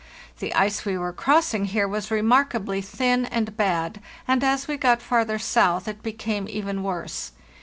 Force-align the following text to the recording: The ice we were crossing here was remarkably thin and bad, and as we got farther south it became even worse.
The 0.39 0.51
ice 0.55 0.83
we 0.83 0.97
were 0.97 1.13
crossing 1.13 1.65
here 1.65 1.87
was 1.87 2.09
remarkably 2.09 2.81
thin 2.81 3.25
and 3.27 3.55
bad, 3.55 4.01
and 4.27 4.43
as 4.43 4.67
we 4.67 4.75
got 4.75 4.99
farther 4.99 5.37
south 5.37 5.87
it 5.87 6.01
became 6.01 6.47
even 6.49 6.81
worse. 6.81 7.33